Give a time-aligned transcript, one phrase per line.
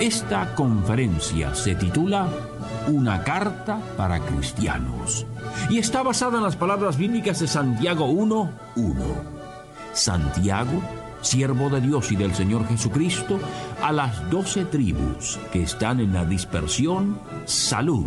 [0.00, 2.28] Esta conferencia se titula
[2.86, 5.26] Una carta para cristianos
[5.68, 8.94] y está basada en las palabras bíblicas de Santiago 1.1.
[9.92, 10.80] Santiago,
[11.20, 13.40] siervo de Dios y del Señor Jesucristo,
[13.82, 18.06] a las doce tribus que están en la dispersión, salud.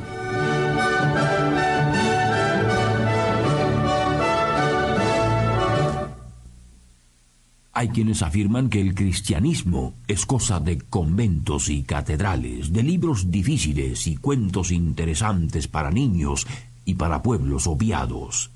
[7.82, 14.06] Hay quienes afirman que el cristianismo es cosa de conventos y catedrales, de libros difíciles
[14.06, 16.46] y cuentos interesantes para niños
[16.86, 18.52] y para pueblos obviados.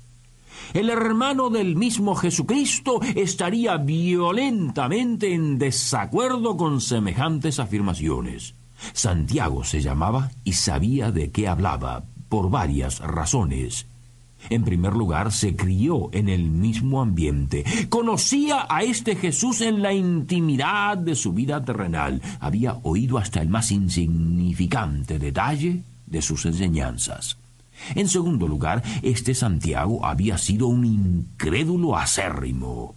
[0.74, 8.54] El hermano del mismo Jesucristo estaría violentamente en desacuerdo con semejantes afirmaciones.
[8.92, 13.86] Santiago se llamaba y sabía de qué hablaba, por varias razones.
[14.50, 17.64] En primer lugar, se crió en el mismo ambiente.
[17.88, 22.22] Conocía a este Jesús en la intimidad de su vida terrenal.
[22.40, 27.36] Había oído hasta el más insignificante detalle de sus enseñanzas.
[27.94, 32.94] En segundo lugar, este Santiago había sido un incrédulo acérrimo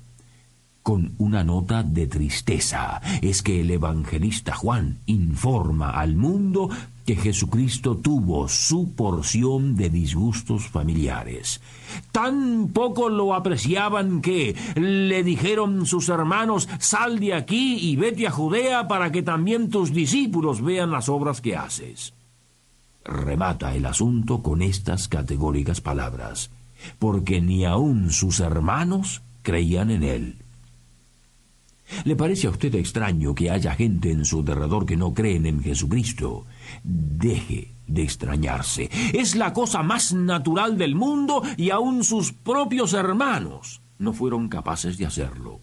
[0.81, 3.01] con una nota de tristeza.
[3.21, 6.69] Es que el evangelista Juan informa al mundo
[7.09, 11.59] que Jesucristo tuvo su porción de disgustos familiares.
[12.11, 18.31] Tan poco lo apreciaban que le dijeron sus hermanos, sal de aquí y vete a
[18.31, 22.13] Judea para que también tus discípulos vean las obras que haces.
[23.03, 26.51] Remata el asunto con estas categóricas palabras,
[26.99, 30.35] porque ni aun sus hermanos creían en él.
[32.03, 35.61] ¿Le parece a usted extraño que haya gente en su derredor que no creen en
[35.61, 36.45] Jesucristo?
[36.83, 38.89] Deje de extrañarse.
[39.13, 44.97] Es la cosa más natural del mundo y aun sus propios hermanos no fueron capaces
[44.97, 45.59] de hacerlo.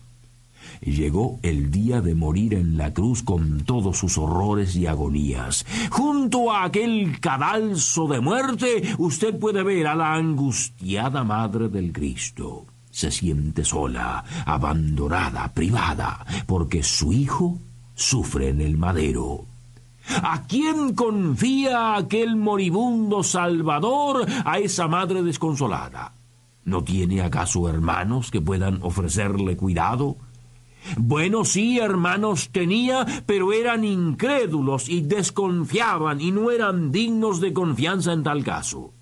[0.82, 5.64] Llegó el día de morir en la cruz con todos sus horrores y agonías.
[5.91, 12.66] Junto a aquel cadalso de muerte, usted puede ver a la angustiada Madre del Cristo
[12.96, 17.58] se siente sola, abandonada, privada, porque su hijo
[17.94, 19.44] sufre en el madero.
[20.22, 26.12] ¿A quién confía aquel moribundo Salvador a esa madre desconsolada?
[26.64, 30.16] ¿No tiene acaso hermanos que puedan ofrecerle cuidado?
[30.96, 38.14] Bueno, sí, hermanos tenía, pero eran incrédulos y desconfiaban y no eran dignos de confianza
[38.14, 38.94] en tal caso.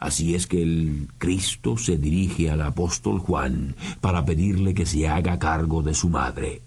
[0.00, 5.38] Así es que el Cristo se dirige al apóstol Juan para pedirle que se haga
[5.38, 6.62] cargo de su madre.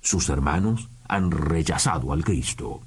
[0.00, 2.80] Sus hermanos han rechazado al Cristo.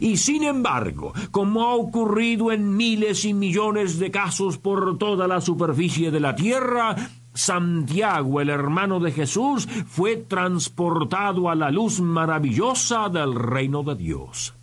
[0.00, 5.40] Y sin embargo, como ha ocurrido en miles y millones de casos por toda la
[5.40, 6.94] superficie de la tierra,
[7.34, 14.54] Santiago, el hermano de Jesús, fue transportado a la luz maravillosa del reino de Dios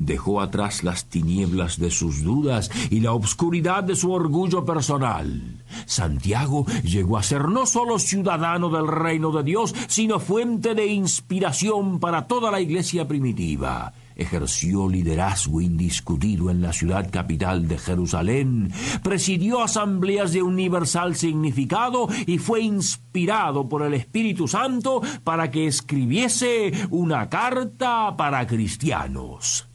[0.00, 5.62] dejó atrás las tinieblas de sus dudas y la obscuridad de su orgullo personal.
[5.86, 12.00] Santiago llegó a ser no solo ciudadano del reino de Dios, sino fuente de inspiración
[12.00, 18.70] para toda la iglesia primitiva ejerció liderazgo indiscutido en la ciudad capital de Jerusalén,
[19.02, 26.72] presidió asambleas de universal significado y fue inspirado por el Espíritu Santo para que escribiese
[26.90, 29.69] una carta para cristianos.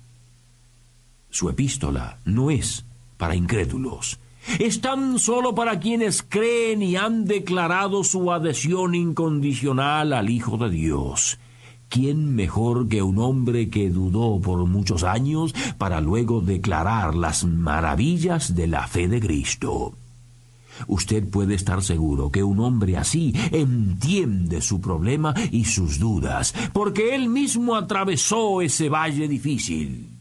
[1.36, 2.86] Su epístola no es
[3.18, 4.20] para incrédulos.
[4.58, 10.70] Es tan solo para quienes creen y han declarado su adhesión incondicional al Hijo de
[10.70, 11.38] Dios.
[11.90, 18.56] ¿Quién mejor que un hombre que dudó por muchos años para luego declarar las maravillas
[18.56, 19.94] de la fe de Cristo?
[20.88, 27.14] Usted puede estar seguro que un hombre así entiende su problema y sus dudas, porque
[27.14, 30.15] él mismo atravesó ese valle difícil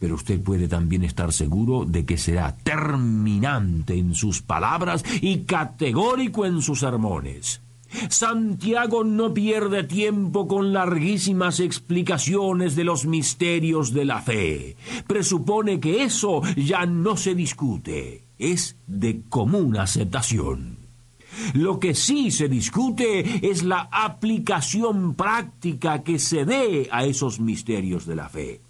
[0.00, 6.46] pero usted puede también estar seguro de que será terminante en sus palabras y categórico
[6.46, 7.60] en sus sermones.
[8.08, 14.76] Santiago no pierde tiempo con larguísimas explicaciones de los misterios de la fe.
[15.06, 20.78] Presupone que eso ya no se discute, es de común aceptación.
[21.52, 28.06] Lo que sí se discute es la aplicación práctica que se dé a esos misterios
[28.06, 28.60] de la fe.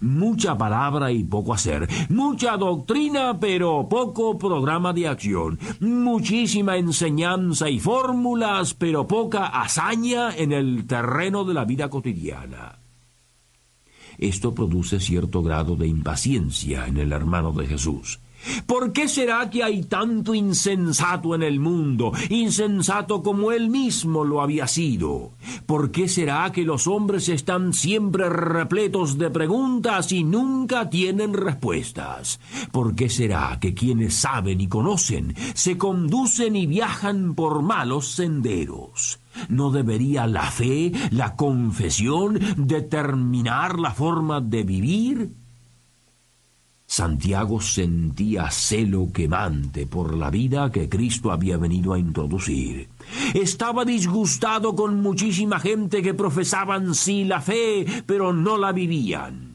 [0.00, 7.80] Mucha palabra y poco hacer, mucha doctrina pero poco programa de acción, muchísima enseñanza y
[7.80, 12.78] fórmulas pero poca hazaña en el terreno de la vida cotidiana.
[14.18, 18.18] Esto produce cierto grado de impaciencia en el hermano de Jesús.
[18.66, 24.40] ¿Por qué será que hay tanto insensato en el mundo, insensato como él mismo lo
[24.40, 25.32] había sido?
[25.66, 32.40] ¿Por qué será que los hombres están siempre repletos de preguntas y nunca tienen respuestas?
[32.72, 39.20] ¿Por qué será que quienes saben y conocen se conducen y viajan por malos senderos?
[39.48, 45.37] ¿No debería la fe, la confesión, determinar la forma de vivir?
[46.90, 52.88] Santiago sentía celo quemante por la vida que Cristo había venido a introducir.
[53.34, 59.47] Estaba disgustado con muchísima gente que profesaban sí la fe, pero no la vivían.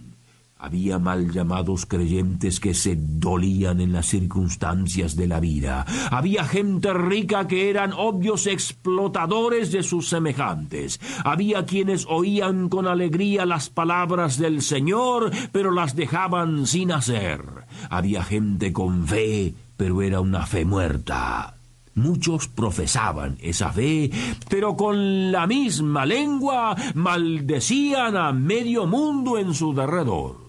[0.64, 5.86] Había mal llamados creyentes que se dolían en las circunstancias de la vida.
[6.10, 11.02] Había gente rica que eran obvios explotadores de sus semejantes.
[11.26, 17.42] Había quienes oían con alegría las palabras del Señor, pero las dejaban sin hacer.
[17.90, 21.58] Había gente con fe, pero era una fe muerta.
[21.96, 24.10] Muchos profesaban esa fe,
[24.48, 30.43] pero con la misma lengua maldecían a medio mundo en su derredor.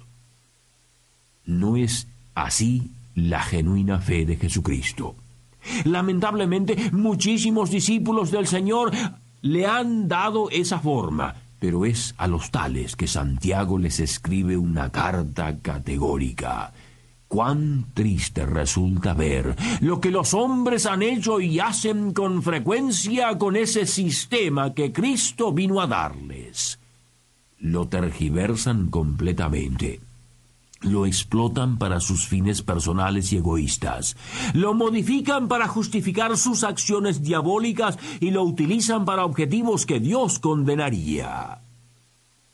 [1.47, 5.15] No es así la genuina fe de Jesucristo.
[5.85, 8.93] Lamentablemente, muchísimos discípulos del Señor
[9.43, 14.91] le han dado esa forma, pero es a los tales que Santiago les escribe una
[14.91, 16.73] carta categórica.
[17.29, 23.57] Cuán triste resulta ver lo que los hombres han hecho y hacen con frecuencia con
[23.57, 26.79] ese sistema que Cristo vino a darles.
[27.59, 30.01] Lo tergiversan completamente
[30.85, 34.17] lo explotan para sus fines personales y egoístas,
[34.53, 41.61] lo modifican para justificar sus acciones diabólicas y lo utilizan para objetivos que Dios condenaría.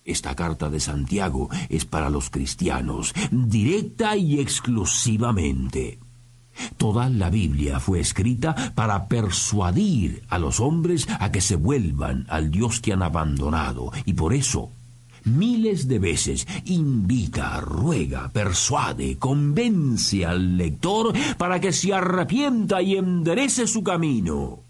[0.05, 5.99] Esta carta de Santiago es para los cristianos, directa y exclusivamente.
[6.77, 12.51] Toda la Biblia fue escrita para persuadir a los hombres a que se vuelvan al
[12.51, 14.71] Dios que han abandonado, y por eso
[15.37, 23.67] miles de veces, invita, ruega, persuade, convence al lector para que se arrepienta y enderece
[23.67, 24.61] su camino.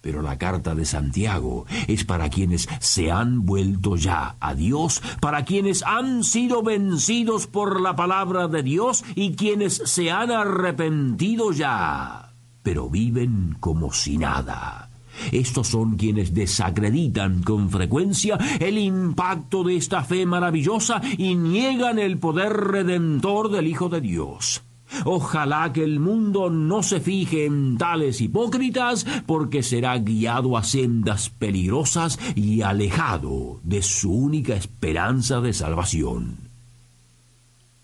[0.00, 5.44] Pero la carta de Santiago es para quienes se han vuelto ya a Dios, para
[5.44, 12.32] quienes han sido vencidos por la palabra de Dios y quienes se han arrepentido ya,
[12.62, 14.87] pero viven como si nada.
[15.32, 22.18] Estos son quienes desacreditan con frecuencia el impacto de esta fe maravillosa y niegan el
[22.18, 24.62] poder redentor del Hijo de Dios.
[25.04, 31.30] Ojalá que el mundo no se fije en tales hipócritas, porque será guiado a sendas
[31.30, 36.48] peligrosas y alejado de su única esperanza de salvación.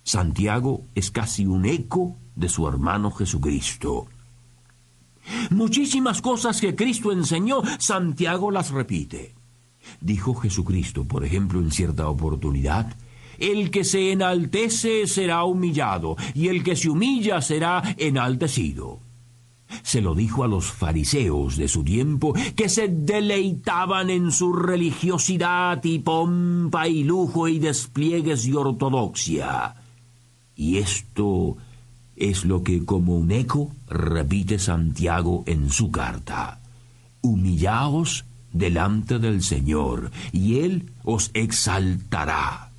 [0.02, 4.06] Santiago es casi un eco de su hermano Jesucristo.
[5.50, 9.34] Muchísimas cosas que Cristo enseñó, Santiago las repite.
[10.00, 12.94] Dijo Jesucristo, por ejemplo, en cierta oportunidad,
[13.38, 19.00] el que se enaltece será humillado, y el que se humilla será enaltecido.
[19.82, 25.82] Se lo dijo a los fariseos de su tiempo, que se deleitaban en su religiosidad
[25.84, 29.74] y pompa y lujo y despliegues y ortodoxia.
[30.54, 31.56] Y esto
[32.16, 36.60] es lo que como un eco repite Santiago en su carta.
[37.22, 42.70] Humillaos delante del Señor, y Él os exaltará.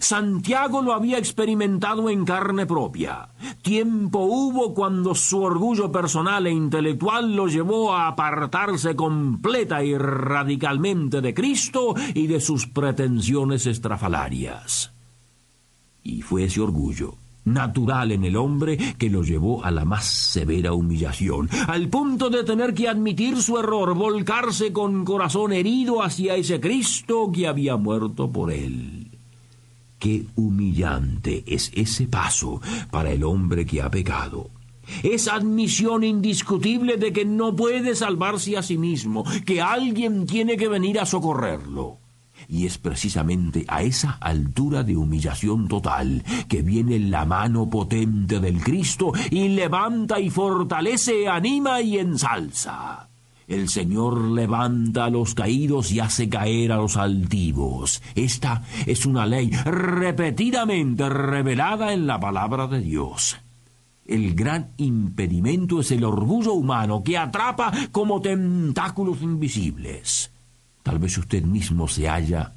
[0.00, 3.28] Santiago lo había experimentado en carne propia.
[3.60, 11.20] Tiempo hubo cuando su orgullo personal e intelectual lo llevó a apartarse completa y radicalmente
[11.20, 14.90] de Cristo y de sus pretensiones estrafalarias.
[16.02, 20.72] Y fue ese orgullo natural en el hombre que lo llevó a la más severa
[20.72, 26.60] humillación, al punto de tener que admitir su error, volcarse con corazón herido hacia ese
[26.60, 29.10] Cristo que había muerto por él.
[29.98, 32.60] Qué humillante es ese paso
[32.90, 34.50] para el hombre que ha pecado.
[35.02, 40.68] Es admisión indiscutible de que no puede salvarse a sí mismo, que alguien tiene que
[40.68, 42.03] venir a socorrerlo.
[42.48, 48.62] Y es precisamente a esa altura de humillación total que viene la mano potente del
[48.62, 53.08] Cristo y levanta y fortalece, anima y ensalza.
[53.46, 58.02] El Señor levanta a los caídos y hace caer a los altivos.
[58.14, 63.36] Esta es una ley repetidamente revelada en la palabra de Dios.
[64.06, 70.30] El gran impedimento es el orgullo humano que atrapa como tentáculos invisibles.
[70.84, 72.52] Tal vez usted mismo se halla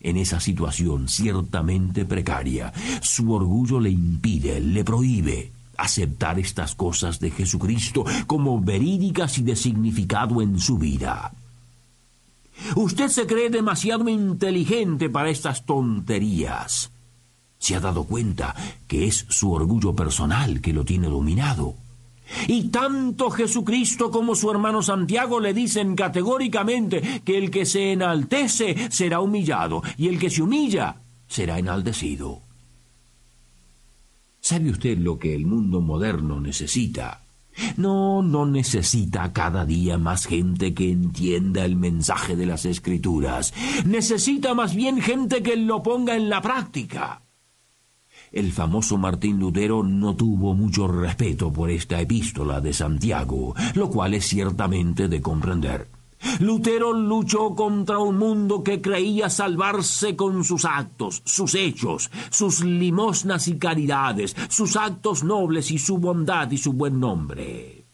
[0.00, 2.72] en esa situación ciertamente precaria.
[3.00, 9.54] Su orgullo le impide, le prohíbe aceptar estas cosas de Jesucristo como verídicas y de
[9.54, 11.32] significado en su vida.
[12.74, 16.90] Usted se cree demasiado inteligente para estas tonterías.
[17.60, 18.56] Se ha dado cuenta
[18.88, 21.76] que es su orgullo personal que lo tiene dominado.
[22.46, 28.90] Y tanto Jesucristo como su hermano Santiago le dicen categóricamente que el que se enaltece
[28.90, 32.40] será humillado y el que se humilla será enaltecido.
[34.40, 37.22] ¿Sabe usted lo que el mundo moderno necesita?
[37.76, 43.52] No, no necesita cada día más gente que entienda el mensaje de las escrituras.
[43.84, 47.22] Necesita más bien gente que lo ponga en la práctica.
[48.32, 54.14] El famoso Martín Lutero no tuvo mucho respeto por esta epístola de Santiago, lo cual
[54.14, 55.88] es ciertamente de comprender.
[56.40, 63.48] Lutero luchó contra un mundo que creía salvarse con sus actos, sus hechos, sus limosnas
[63.48, 67.86] y caridades, sus actos nobles y su bondad y su buen nombre.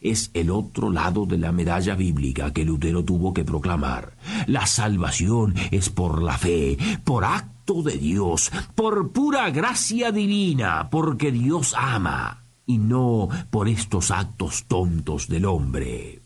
[0.00, 4.16] Es el otro lado de la medalla bíblica que Lutero tuvo que proclamar.
[4.46, 7.24] La salvación es por la fe, por
[7.72, 15.28] de Dios, por pura gracia divina, porque Dios ama, y no por estos actos tontos
[15.28, 16.20] del hombre.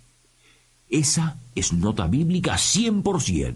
[0.90, 3.54] Esa es nota bíblica 100%.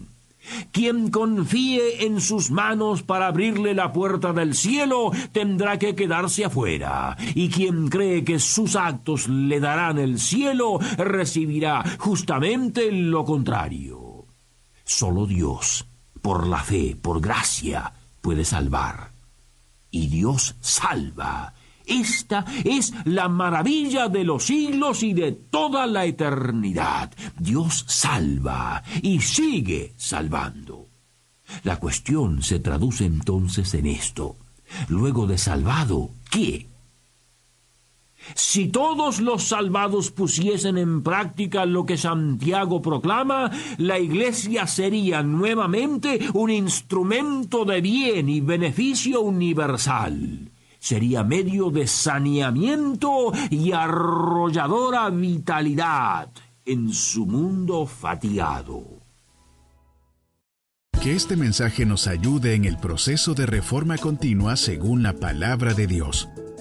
[0.73, 7.17] Quien confíe en sus manos para abrirle la puerta del cielo tendrá que quedarse afuera,
[7.35, 14.27] y quien cree que sus actos le darán el cielo recibirá justamente lo contrario.
[14.85, 15.87] Solo Dios,
[16.23, 19.13] por la fe, por gracia, puede salvar.
[19.91, 21.53] Y Dios salva
[21.87, 27.13] esta es la maravilla de los siglos y de toda la eternidad.
[27.39, 30.89] Dios salva y sigue salvando.
[31.65, 34.37] La cuestión se traduce entonces en esto.
[34.89, 36.69] Luego de salvado, ¿qué?
[38.35, 46.21] Si todos los salvados pusiesen en práctica lo que Santiago proclama, la Iglesia sería nuevamente
[46.35, 50.53] un instrumento de bien y beneficio universal
[50.83, 56.29] sería medio de saneamiento y arrolladora vitalidad
[56.65, 58.85] en su mundo fatigado.
[61.01, 65.87] Que este mensaje nos ayude en el proceso de reforma continua según la palabra de
[65.87, 66.29] Dios.